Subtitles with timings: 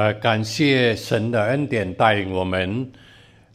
[0.00, 2.90] 呃，感谢神的恩典带领我们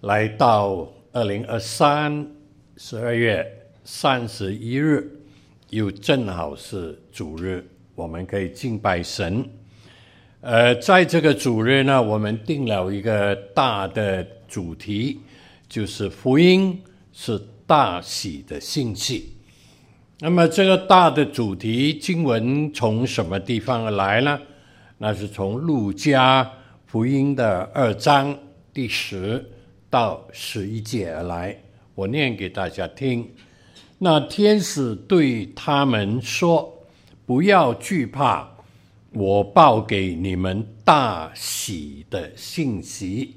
[0.01, 2.23] 来到二零二三
[2.77, 3.43] 十二月
[3.83, 5.09] 三十一日，
[5.71, 9.43] 又正好是主日，我们可以敬拜神。
[10.41, 15.21] 呃，在这个主日呢，我们定了一个大的主题，
[15.67, 16.79] 就是福音
[17.11, 19.33] 是大喜的信息。
[20.19, 24.39] 那么，这个大的主题经文从什么地方而来呢？
[24.97, 26.49] 那是从路加
[26.85, 28.37] 福音的二章
[28.73, 29.45] 第十
[29.89, 31.57] 到十一节而来，
[31.93, 33.29] 我念给大家听。
[33.97, 36.73] 那天使对他们说
[37.25, 38.49] ：“不要惧怕，
[39.11, 43.35] 我报给你们大喜的信息，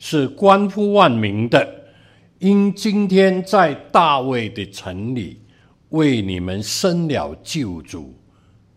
[0.00, 1.76] 是关乎万民的。
[2.40, 5.40] 因今天在大卫的城里
[5.90, 8.14] 为你们生了救主，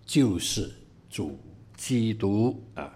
[0.06, 0.72] 就是
[1.10, 1.40] 主。”
[1.82, 2.94] 基督啊，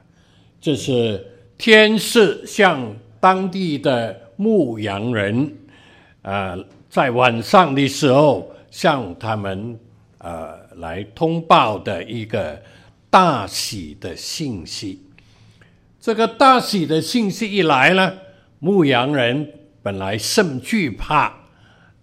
[0.61, 1.25] 这是
[1.58, 5.52] 天使向当地的牧羊人
[6.22, 6.55] 啊，
[6.88, 9.80] 在晚上的时候向他们
[10.19, 12.61] 呃来通报的一个
[13.09, 15.02] 大喜的信息。
[15.99, 18.14] 这个大喜的信息一来呢，
[18.59, 21.33] 牧羊人本来甚惧怕，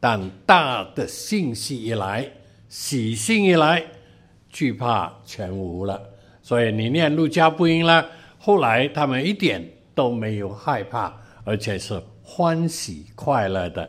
[0.00, 2.28] 但大的信息一来，
[2.68, 3.84] 喜讯一来，
[4.50, 6.08] 惧怕全无了。
[6.42, 8.04] 所以你念路加福音了，
[8.38, 13.88] 后来他们一点都没有害怕，而且是欢喜快乐的。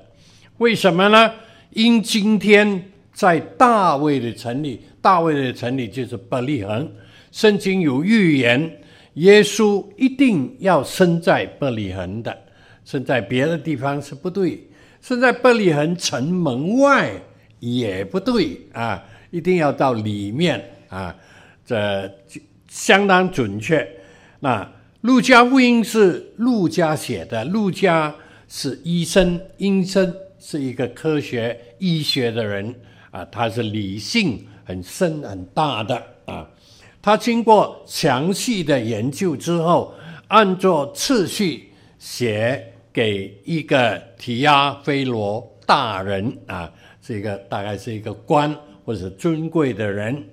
[0.59, 1.31] 为什么呢？
[1.71, 6.89] 因今天在大卫的城里，大卫的城里就是伯利恒，
[7.31, 8.79] 圣经有预言，
[9.15, 12.37] 耶稣一定要生在伯利恒的，
[12.85, 14.61] 生在别的地方是不对，
[15.01, 17.11] 生在伯利恒城门外
[17.59, 21.15] 也不对啊，一定要到里面啊。
[21.65, 22.11] 这
[22.67, 23.87] 相当准确。
[24.39, 24.69] 那
[25.01, 28.13] 路加福音是路加写的，路加
[28.47, 32.73] 是医生，医生是一个科学医学的人
[33.11, 36.49] 啊，他是理性很深很大的啊。
[37.01, 39.93] 他经过详细的研究之后，
[40.27, 46.71] 按照次序写给一个提亚菲罗大人啊，
[47.01, 48.53] 这个大概是一个官
[48.83, 50.23] 或者尊贵的人，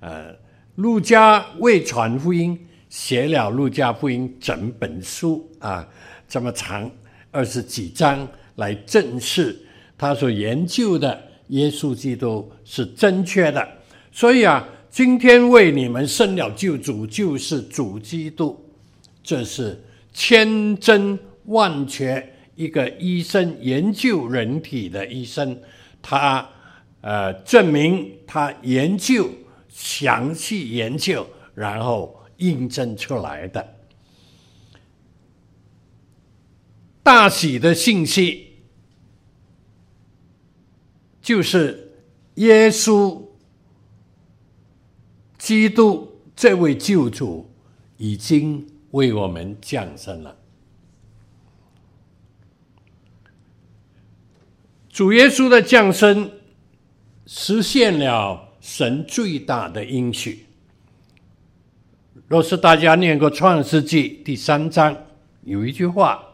[0.00, 0.34] 呃。
[0.76, 2.58] 路加为传福音，
[2.88, 5.88] 写了路加福音整本书啊，
[6.28, 6.90] 这么长
[7.30, 8.26] 二十几章
[8.56, 9.56] 来证实
[9.96, 13.66] 他所研究的耶稣基督是正确的。
[14.10, 18.58] 所以啊，今天为你们生了救主，就是主基督，
[19.22, 19.80] 这是
[20.12, 25.56] 千真万确一个医生研究人体的医生，
[26.02, 26.48] 他
[27.00, 29.28] 呃证明他研究。
[29.76, 33.74] 详细研究，然后印证出来的
[37.02, 38.60] 大喜的信息，
[41.20, 41.92] 就是
[42.36, 43.20] 耶稣
[45.36, 47.50] 基督这位救主
[47.96, 50.36] 已经为我们降生了。
[54.88, 56.30] 主耶稣的降生
[57.26, 58.53] 实现了。
[58.64, 60.46] 神最大的应许。
[62.26, 64.96] 若是大家念过《创世纪》第三章，
[65.42, 66.24] 有一句话：“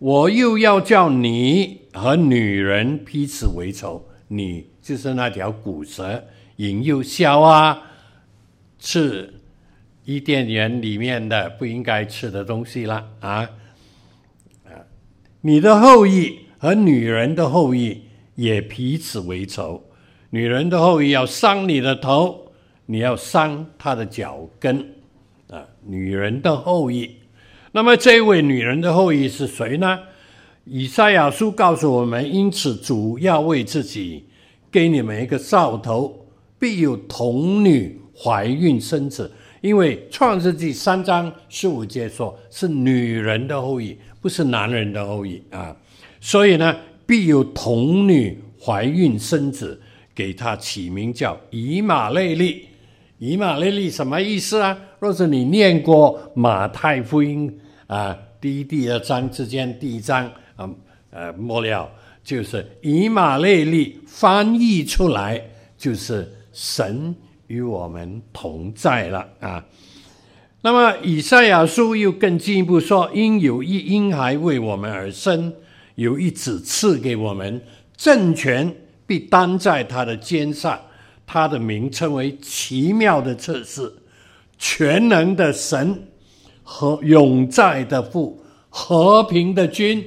[0.00, 6.24] 我又要叫你和女人彼此为仇。”你就是那条古蛇，
[6.56, 7.80] 引诱夏娃
[8.80, 9.32] 吃
[10.04, 13.48] 伊甸园里面的不应该吃的东西了啊！
[15.42, 18.02] 你的后裔和女人的后裔
[18.34, 19.84] 也彼此为仇。
[20.34, 22.52] 女人的后裔要伤你的头，
[22.86, 24.78] 你要伤她的脚跟，
[25.50, 25.62] 啊！
[25.84, 27.18] 女人的后裔，
[27.72, 29.98] 那么这位女人的后裔是谁呢？
[30.64, 34.24] 以赛亚书告诉我们，因此主要为自己
[34.70, 36.26] 给你们一个兆头，
[36.58, 39.30] 必有童女怀孕生子。
[39.60, 45.76] 因为创世纪三章十五节说是女人的后裔，不是男人的后裔啊。
[46.22, 46.74] 所以呢，
[47.04, 49.78] 必有童女怀孕生子。
[50.14, 52.66] 给他起名叫以马内利，
[53.18, 54.78] 以马内利什么意思啊？
[55.00, 60.68] 若是你念过马太福音啊，第一、第二章之间第一章啊，
[61.10, 61.90] 呃，末了
[62.22, 65.42] 就是以马内利，翻译出来
[65.78, 67.14] 就是神
[67.46, 69.64] 与我们同在了啊。
[70.60, 75.52] 那么以赛亚书又更进一步说，因有一婴孩为我们而生，
[75.96, 77.60] 有一子赐给我们
[77.96, 78.72] 政权。
[79.12, 80.80] 必担在他的肩上，
[81.26, 83.92] 他的名称为奇妙的测试，
[84.58, 86.04] 全能的神，
[86.62, 90.02] 和永在的父，和平的君。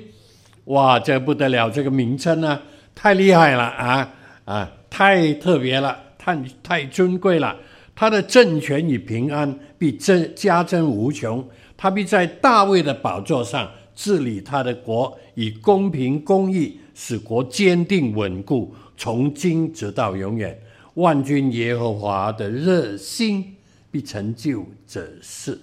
[0.63, 1.69] 哇，这不得了！
[1.69, 2.61] 这个名称呢、啊，
[2.95, 4.11] 太厉害了啊
[4.45, 7.55] 啊，太特别了，太太尊贵了。
[7.93, 11.47] 他的政权与平安必增加增无穷，
[11.77, 20.59] 他必在大卫的宝座上治理他的国，以公平公义使国坚定稳固，从今直到永远。
[20.95, 23.55] 万军耶和华的热心
[23.91, 25.59] 必成就这事。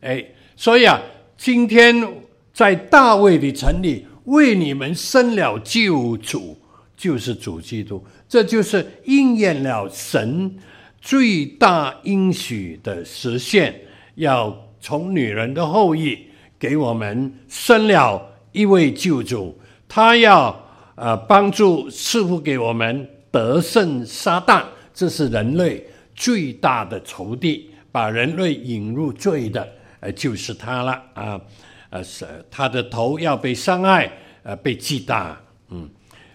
[0.00, 0.24] 哎，
[0.56, 1.00] 所以啊，
[1.36, 2.06] 今天
[2.52, 4.06] 在大卫的城里。
[4.26, 6.56] 为你们生了救主，
[6.96, 10.54] 就是主基督，这就是应验了神
[11.00, 13.74] 最大应许的实现，
[14.16, 16.16] 要从女人的后裔
[16.60, 18.22] 给我们生了
[18.52, 19.58] 一位救主，
[19.88, 20.69] 他要
[21.00, 24.62] 呃帮助赐福给我们得胜撒旦，
[24.92, 25.82] 这是人类
[26.14, 29.66] 最大的仇敌，把人类引入罪的，
[30.00, 31.40] 呃就是他了啊。
[31.88, 34.08] 呃，是他的头要被伤害，
[34.44, 35.36] 呃，被击打，
[35.70, 35.88] 嗯，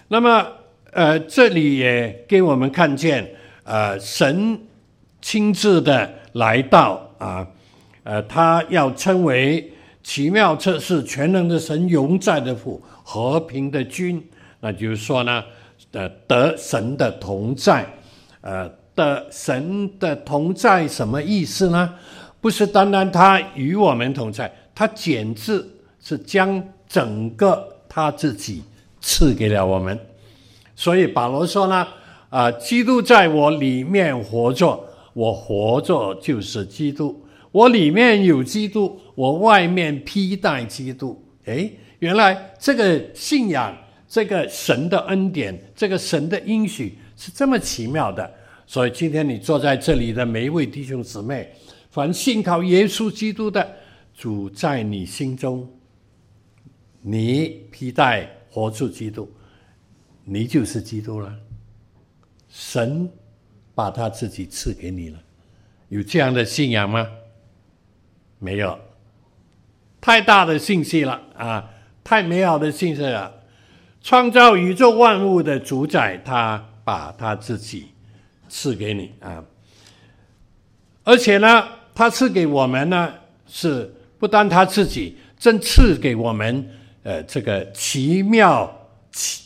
[0.10, 0.46] 那么，
[0.92, 3.26] 呃，这里也给我们看见，
[3.64, 4.60] 呃，神
[5.22, 7.48] 亲自的来到啊，
[8.04, 9.72] 呃，他要称为
[10.04, 14.22] 奇妙测试、全能的神、永在的父、和平的君，
[14.60, 15.44] 那就是说呢，
[15.92, 17.86] 呃，得神的同在，
[18.42, 21.94] 呃，得神的同在什么意思呢？
[22.42, 24.54] 不是单单他与我们同在。
[24.74, 25.66] 他简直
[26.02, 28.62] 是将整个他自己
[29.00, 29.98] 赐给了我们，
[30.76, 31.88] 所以保罗说呢，
[32.30, 34.78] 啊、基督在我里面活着，
[35.14, 41.24] 我活着就是基督，我里面有基督，我外面披戴基督。
[41.46, 43.74] 诶，原来这个信仰，
[44.08, 48.32] 这个神的恩典，这个神的应许是这么奇妙的。
[48.68, 51.54] 所以今天你坐在这里的每一位弟兄姊妹，
[51.92, 53.78] 凡信靠耶稣基督的。
[54.18, 55.70] 主在你心中，
[57.02, 59.30] 你披戴活出基督，
[60.24, 61.36] 你就是基督了。
[62.48, 63.10] 神
[63.74, 65.20] 把他自己赐给你了，
[65.90, 67.06] 有这样的信仰吗？
[68.40, 68.80] 没有，
[70.00, 71.70] 太大的信息了啊！
[72.02, 73.44] 太美好的信息了。
[74.06, 77.88] 创造宇宙万物的主宰，他把他自己
[78.48, 79.44] 赐给你啊！
[81.04, 83.12] 而且呢，他赐给我们呢
[83.48, 83.92] 是。
[84.18, 86.70] 不单他自己真赐给我们，
[87.04, 88.72] 呃，这个奇妙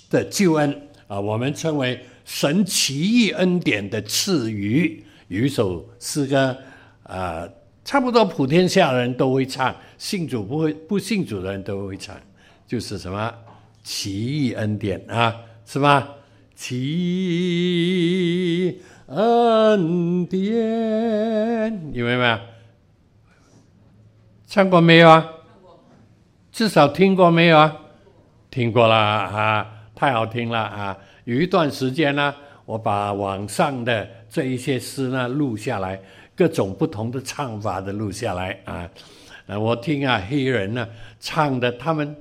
[0.10, 5.04] 的救恩啊，我们称为神奇异恩典的赐予。
[5.30, 6.56] 有一首诗歌，
[7.04, 7.48] 啊，
[7.84, 12.16] 差不多普天下人都会唱，信主不会不信主的人都会唱，
[12.68, 13.34] 就是什么
[13.84, 15.36] 奇异恩典啊，
[15.66, 16.16] 是吧？
[16.56, 16.78] 奇
[18.68, 22.40] 异恩典，有没有？
[24.48, 25.26] 唱过没有啊？
[26.52, 27.76] 至少听过没有啊？
[28.52, 29.66] 听过了啊，
[29.96, 30.98] 太好听了啊！
[31.24, 32.34] 有一段时间呢，
[32.66, 36.00] 我把网上的这一些诗呢录下来，
[36.36, 38.90] 各种不同的唱法的录下来啊。
[39.58, 40.88] 我听啊，黑人呢
[41.20, 42.16] 唱的，他们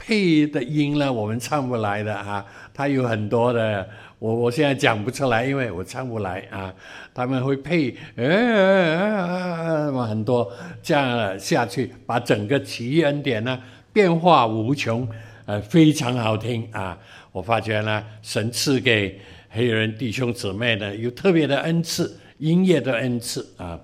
[0.00, 2.42] 配的音呢，我们唱不来的啊。
[2.72, 3.86] 他有很多的。
[4.18, 6.72] 我我现在讲不出来，因为我唱不来啊。
[7.14, 10.50] 他们会配，呃、哎哎哎，很多
[10.82, 13.58] 这样下去，把整个奇异恩典呢
[13.94, 15.08] 变化无穷，
[15.46, 16.98] 呃，非常好听啊。
[17.32, 23.80] 我发觉呢，神赐给黑人弟兄姊妹呢有特别的恩赐，音乐的恩赐啊。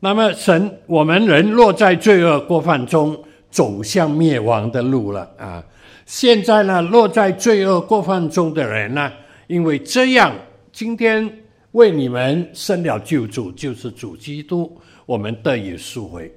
[0.00, 3.18] 那么神，我们人落在罪恶过犯中，
[3.50, 5.64] 走向灭亡的路了啊。
[6.04, 9.12] 现在呢，落在罪恶过犯中的人呢？
[9.48, 10.32] 因为这样，
[10.72, 11.28] 今天
[11.72, 16.32] 为你们生了救主，就是主基督，我们得以赎回。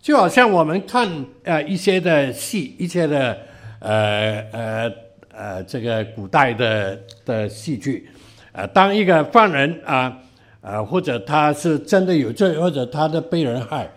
[0.00, 1.08] 就好像我们看
[1.44, 3.38] 呃一些的戏，一些的
[3.80, 4.92] 呃呃
[5.32, 8.08] 呃这个古代的的戏剧，
[8.52, 10.16] 呃，当一个犯人啊
[10.60, 13.88] 呃或者他是真的有罪，或者他的被人害，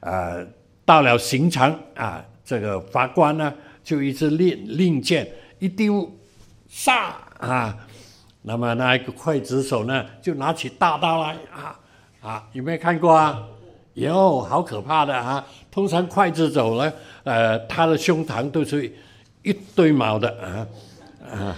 [0.00, 0.46] 呃，
[0.84, 6.10] 到了刑场啊，这个法官呢就一支令令箭一丢，
[6.68, 7.76] 杀啊！
[8.42, 11.78] 那么那一个刽子手呢，就拿起大刀来啊
[12.20, 12.48] 啊！
[12.52, 13.42] 有没有看过啊？
[13.94, 15.42] 有，好可怕的啊！
[15.70, 18.92] 通常刽子手呢，呃，他的胸膛都是
[19.42, 20.66] 一堆毛的啊
[21.32, 21.56] 啊，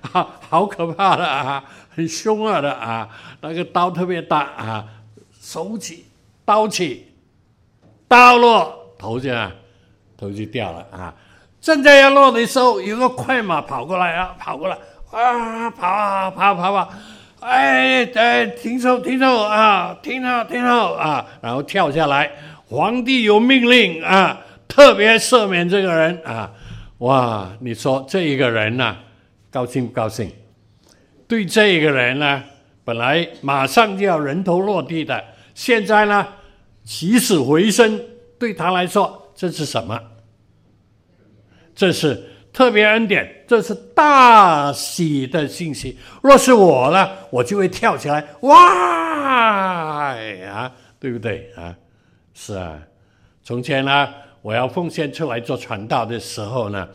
[0.00, 3.08] 好 好可怕的啊，很凶恶的啊！
[3.40, 4.88] 那个刀特别大啊，
[5.40, 6.06] 手起
[6.44, 7.11] 刀起，
[8.12, 9.30] 刀落头就
[10.18, 11.14] 头就掉了啊！
[11.62, 14.76] 正在要落的时候，有个快马跑过来啊，跑过来。
[15.10, 16.88] 啊，跑啊跑啊跑啊，
[17.40, 22.30] 哎哎，停手停手啊，停手停手啊，然后跳下来。
[22.68, 24.38] 皇帝有命令啊，
[24.68, 26.50] 特别赦免这个人啊，
[26.98, 27.48] 哇！
[27.60, 28.96] 你说这一个人呐、啊，
[29.50, 30.30] 高兴不高兴？
[31.26, 32.42] 对这一个人呢，
[32.84, 36.26] 本来马上就要人头落地的，现在呢，
[36.84, 38.00] 起死回生，
[38.38, 40.00] 对他来说，这是什么？
[41.74, 42.22] 这是
[42.52, 45.96] 特别恩典，这是大喜的信息。
[46.22, 50.08] 若是我呢，我就会跳起来，哇！
[50.10, 50.70] 哎呀，
[51.00, 51.74] 对不对啊？
[52.34, 52.78] 是啊，
[53.42, 54.08] 从前呢，
[54.42, 56.88] 我要奉献出来做传道的时候呢，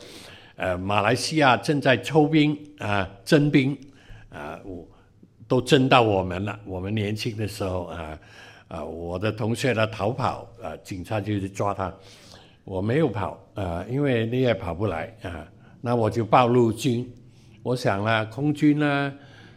[0.57, 3.75] 呃，马来西亚正在抽兵啊，征兵
[4.29, 4.87] 啊，我
[5.47, 6.59] 都征到我们了。
[6.65, 8.17] 我们年轻的时候啊，
[8.67, 11.93] 啊，我的同学呢逃跑啊，警察就去抓他，
[12.63, 15.47] 我没有跑啊，因为你也跑不来啊，
[15.81, 17.09] 那我就报陆军。
[17.63, 19.13] 我想呢，空军呢，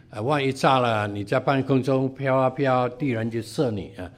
[0.09, 4.11] 啊，万一炸了，你在半空中飘啊飘，敌人就射你啊。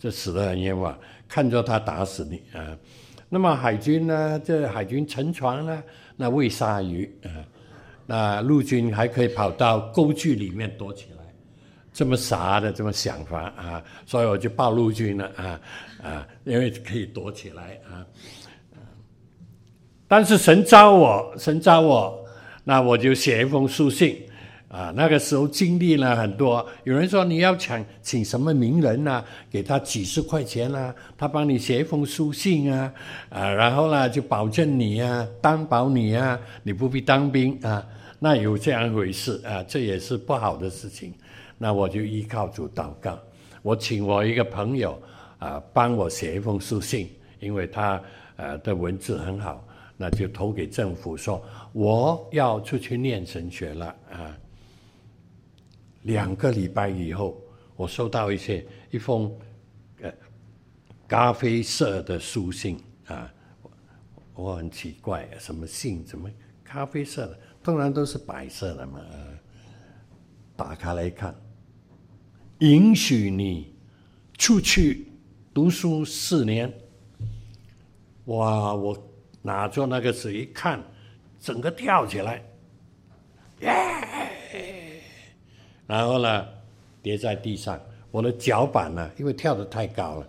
[0.00, 0.98] 这死得很冤枉，
[1.28, 2.76] 看着他打死你啊！
[3.30, 4.38] 那么海军呢？
[4.44, 5.82] 这海军沉船呢？
[6.16, 7.30] 那喂鲨鱼啊！
[8.04, 11.23] 那陆军还可以跑到沟渠里面躲起来，
[11.94, 13.82] 这么傻的这么想法啊！
[14.04, 15.60] 所以我就报陆军了啊
[16.02, 16.28] 啊！
[16.44, 18.04] 因为可以躲起来啊。
[20.08, 22.26] 但是神招我，神招我，
[22.64, 24.20] 那我就写一封书信。
[24.68, 26.66] 啊，那个时候经历了很多。
[26.82, 32.92] 有人说你要请请什么名人啊，给他几十块钱啊，他帮你写一封书信啊，
[33.28, 37.86] 啊，然后呢就保证你啊，担保你啊，你不必当兵啊。
[38.18, 41.14] 那有这样回事啊，这也是不好的事情。
[41.64, 43.18] 那我就依靠主祷告，
[43.62, 45.00] 我请我一个朋友
[45.38, 47.08] 啊，帮我写一封书信，
[47.40, 48.02] 因为他
[48.36, 49.66] 呃的文字很好，
[49.96, 51.42] 那就投给政府说
[51.72, 54.36] 我要出去念神学了啊。
[56.02, 57.40] 两个礼拜以后，
[57.76, 59.34] 我收到一些一封
[60.02, 60.12] 呃
[61.08, 63.32] 咖啡色的书信啊，
[64.34, 66.04] 我很奇怪，什么信？
[66.04, 66.30] 怎么
[66.62, 67.38] 咖啡色的？
[67.62, 69.00] 通常都是白色的嘛。
[70.56, 71.34] 打开来看，
[72.64, 73.74] 允许你
[74.38, 75.06] 出去
[75.52, 76.72] 读书四年。
[78.24, 78.72] 哇！
[78.72, 78.96] 我
[79.42, 80.82] 拿着那个纸一看，
[81.38, 82.42] 整个跳起来，
[83.60, 83.68] 耶！
[85.86, 86.46] 然后呢，
[87.02, 87.78] 跌在地上，
[88.10, 90.26] 我的脚板呢，因为跳得太高了，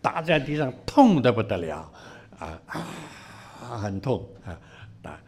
[0.00, 1.92] 打在地上，痛得不得了，
[2.38, 4.58] 啊啊，很痛啊！
[5.02, 5.20] 啊，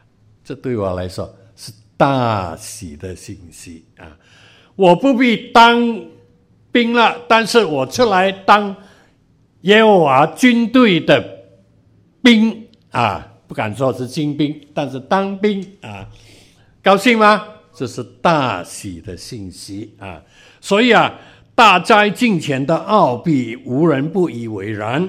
[0.42, 4.18] 这对我来说是大喜的信息啊！
[4.74, 5.78] 我不必当
[6.76, 8.76] 兵了，但是我出来当
[9.62, 11.26] 耶和华军队的
[12.22, 16.06] 兵啊，不敢说是精兵，但是当兵啊，
[16.82, 17.42] 高兴吗？
[17.74, 20.22] 这是大喜的信息啊！
[20.60, 21.18] 所以啊，
[21.54, 25.08] 大斋敬虔的奥秘，无人不以为然，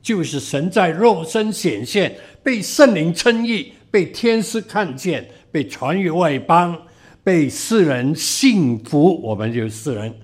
[0.00, 6.80] 就是神在肉身显现，被圣灵称义，被天使看见，被传于外邦，
[7.24, 10.14] 被世人信服，我们就是世人，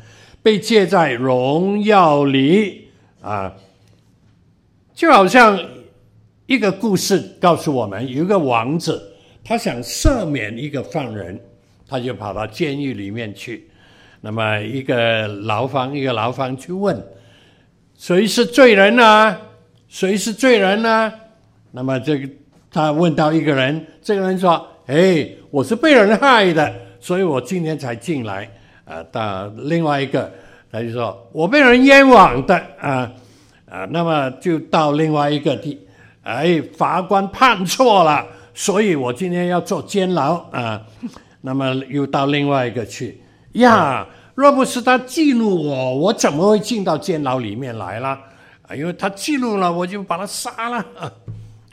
[0.48, 2.88] 被借在荣耀里
[3.20, 3.54] 啊！
[4.94, 5.62] 就好像
[6.46, 9.12] 一个故事告诉我们，有一个王子，
[9.44, 11.38] 他想赦免一个犯人。
[11.86, 13.68] 他就跑到监狱里面去，
[14.22, 16.98] 那么一个牢房一个牢房去问，
[17.98, 19.36] 谁是罪人呢、
[19.86, 21.12] 谁是罪人呢、
[21.72, 22.26] 那么这个
[22.70, 28.50] 他问到一个人，这个人说：“哎，我是被人害的，所以我今天才进来。”
[28.88, 30.33] 啊，到另外一个
[30.73, 33.12] 他就说：“我被人冤枉的。”啊
[33.71, 35.78] 啊，那么就到另外一个地，
[36.23, 40.80] 哎，法官判错了，所以我今天要坐监牢啊。
[41.42, 43.21] 那么又到另外一个去
[43.52, 44.07] 呀？
[44.35, 48.18] 若不是他激怒我，我怎么会进到监牢里面来了？
[48.62, 50.85] 啊，因为他激怒了，我就把他杀了。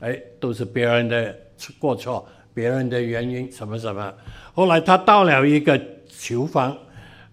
[0.02, 1.34] 哎，都是别人的
[1.80, 4.14] 过错，别人的原因，什么什么。
[4.54, 5.80] 后来他到了一个
[6.10, 6.76] 囚房，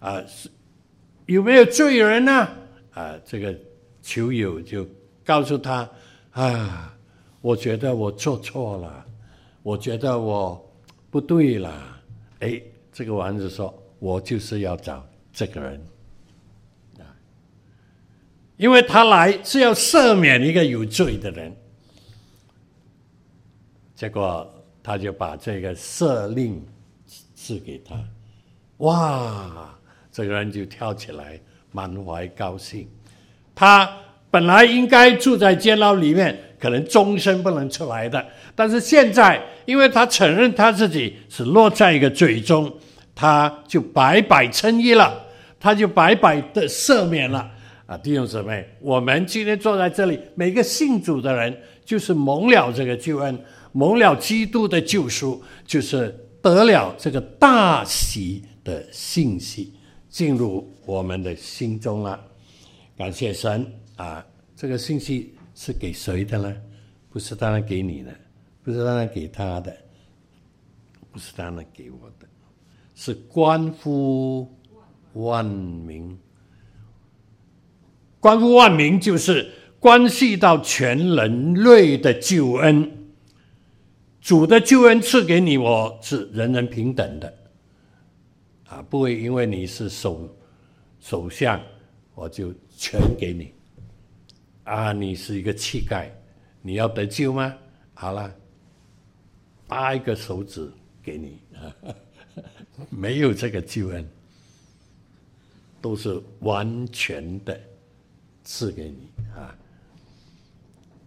[0.03, 0.49] 啊，是
[1.27, 2.45] 有没有罪人呢？
[2.91, 3.57] 啊，这个
[4.01, 4.85] 囚友就
[5.23, 5.89] 告诉他，
[6.31, 6.93] 啊，
[7.39, 9.05] 我觉得我做错了，
[9.61, 10.61] 我觉得我
[11.09, 12.01] 不对了。
[12.39, 15.81] 哎，这个王子说：“我就是要找这个人
[16.99, 17.07] 啊，
[18.57, 21.55] 因为他来是要赦免一个有罪的人。
[23.95, 26.61] 结果他就把这个赦令
[27.33, 27.95] 赐给他，
[28.79, 29.79] 哇！
[30.13, 31.39] 这个人就跳起来，
[31.71, 32.87] 满怀高兴。
[33.55, 33.89] 他
[34.29, 38.23] 本来应该住在监牢里面，可能终身不能出来的。
[38.55, 42.71] 但是现在，因为他承认他自己是落在一个罪中，
[43.15, 45.19] 他就白白称义了，
[45.59, 47.49] 他就白白的赦免了。
[47.87, 53.37] 啊，弟兄姊妹，我们今天坐在这里，每个信主的人，就是蒙了这个救恩，
[53.71, 59.73] 蒙了基督的救赎，就是得了这个大喜的信息
[60.13, 62.23] 进入我们的心中了。
[62.95, 63.65] 感谢神
[63.95, 64.23] 啊！
[64.55, 66.55] 这个信息是给谁的呢？
[67.09, 68.13] 不是当然给你的，
[68.61, 69.75] 不是当然给他的，
[71.11, 72.27] 不是当然给我的，
[72.93, 74.47] 是关乎
[75.13, 76.15] 万民。
[78.19, 83.15] 关乎万民，就是关系到全人类的救恩。
[84.21, 87.33] 主的救恩赐给你我是人人平等的，
[88.73, 90.27] 啊，不会因为你是首
[90.99, 91.61] 首相，
[92.15, 93.53] 我就全给你。
[94.63, 96.09] 啊，你是一个乞丐，
[96.59, 97.55] 你要得救吗？
[97.93, 98.33] 好了，
[99.67, 100.71] 八一个手指
[101.03, 101.93] 给你啊，
[102.89, 104.09] 没有这个救恩，
[105.79, 107.59] 都是完全的。
[108.45, 109.55] 赐给你啊，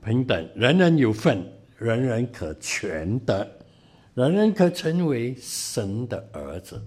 [0.03, 1.45] 平等，人人有份，
[1.77, 3.47] 人人可全得，
[4.15, 6.81] 人人可成为神的儿子。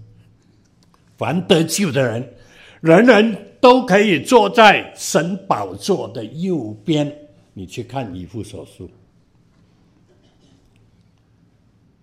[1.20, 2.34] 凡得救的人，
[2.80, 7.14] 人人都可以坐在神宝座的右边。
[7.52, 8.90] 你去看以弗所书，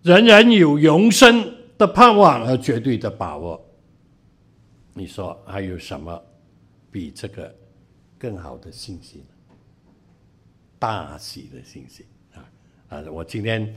[0.03, 3.59] 人人有永生的盼望和绝对的把握。
[4.93, 6.23] 你说还有什么
[6.91, 7.51] 比这个？
[8.19, 9.23] 更好的信息，
[10.77, 12.45] 大喜的信息啊
[12.89, 13.03] 啊！
[13.11, 13.75] 我今天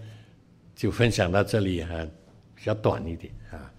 [0.75, 2.07] 就分享到这里哈，
[2.55, 3.71] 比较短一点啊，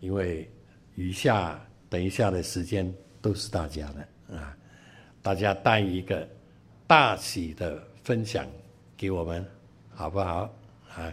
[0.00, 0.50] 因为
[0.96, 4.56] 余下等一下的时间都是大家的啊，
[5.22, 6.28] 大家带一个
[6.86, 8.46] 大喜的分享
[8.96, 9.46] 给我们，
[9.94, 10.52] 好不好
[10.94, 11.12] 啊？